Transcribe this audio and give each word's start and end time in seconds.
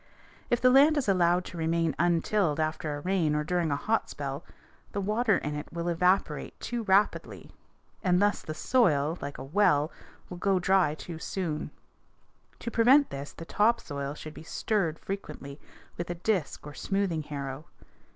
If 0.49 0.59
the 0.59 0.71
land 0.71 0.97
is 0.97 1.07
allowed 1.07 1.45
to 1.45 1.59
remain 1.59 1.93
untilled 1.99 2.59
after 2.59 2.95
a 2.97 3.01
rain 3.01 3.35
or 3.35 3.43
during 3.43 3.69
a 3.69 3.75
hot 3.75 4.09
spell, 4.09 4.43
the 4.93 4.99
water 4.99 5.37
in 5.37 5.53
it 5.53 5.71
will 5.71 5.87
evaporate 5.87 6.59
too 6.59 6.81
rapidly 6.81 7.51
and 8.03 8.19
thus 8.19 8.41
the 8.41 8.55
soil, 8.55 9.19
like 9.21 9.37
a 9.37 9.43
well, 9.43 9.91
will 10.27 10.37
go 10.37 10.57
dry 10.57 10.95
too 10.95 11.19
soon. 11.19 11.69
To 12.61 12.71
prevent 12.71 13.11
this 13.11 13.31
the 13.31 13.45
top 13.45 13.79
soil 13.79 14.15
should 14.15 14.33
be 14.33 14.41
stirred 14.41 14.97
frequently 14.97 15.59
with 15.97 16.09
a 16.09 16.15
disk 16.15 16.65
or 16.65 16.73
smoothing 16.73 17.21
harrow. 17.21 17.65